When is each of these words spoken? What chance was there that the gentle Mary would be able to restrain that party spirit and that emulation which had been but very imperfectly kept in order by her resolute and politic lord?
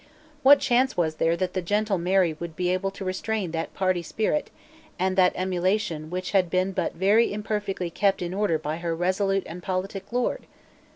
What 0.41 0.59
chance 0.59 0.97
was 0.97 1.17
there 1.17 1.37
that 1.37 1.53
the 1.53 1.61
gentle 1.61 1.99
Mary 1.99 2.33
would 2.33 2.55
be 2.55 2.69
able 2.71 2.89
to 2.89 3.05
restrain 3.05 3.51
that 3.51 3.75
party 3.75 4.01
spirit 4.01 4.49
and 4.97 5.15
that 5.15 5.31
emulation 5.35 6.09
which 6.09 6.31
had 6.31 6.49
been 6.49 6.71
but 6.71 6.95
very 6.95 7.31
imperfectly 7.31 7.91
kept 7.91 8.23
in 8.23 8.33
order 8.33 8.57
by 8.57 8.77
her 8.77 8.95
resolute 8.95 9.43
and 9.45 9.61
politic 9.61 10.11
lord? 10.11 10.47